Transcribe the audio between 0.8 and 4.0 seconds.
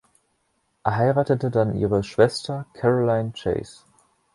Er heiratete dann ihre Schwester, Caroline Chase.